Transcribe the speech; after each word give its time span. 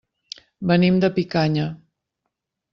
Venim 0.71 0.97
de 1.05 1.11
Picanya. 1.19 1.69